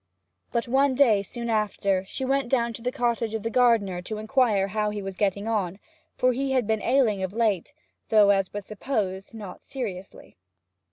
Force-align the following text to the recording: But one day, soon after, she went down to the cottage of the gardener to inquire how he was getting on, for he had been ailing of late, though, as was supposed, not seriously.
But 0.51 0.67
one 0.67 0.95
day, 0.95 1.21
soon 1.21 1.47
after, 1.47 2.03
she 2.05 2.25
went 2.25 2.49
down 2.49 2.73
to 2.73 2.81
the 2.81 2.91
cottage 2.91 3.35
of 3.35 3.43
the 3.43 3.51
gardener 3.51 4.01
to 4.01 4.17
inquire 4.17 4.69
how 4.69 4.89
he 4.89 4.99
was 4.99 5.15
getting 5.15 5.47
on, 5.47 5.77
for 6.15 6.33
he 6.33 6.53
had 6.53 6.65
been 6.65 6.81
ailing 6.81 7.21
of 7.21 7.33
late, 7.33 7.71
though, 8.09 8.31
as 8.31 8.51
was 8.51 8.65
supposed, 8.65 9.35
not 9.35 9.63
seriously. 9.63 10.37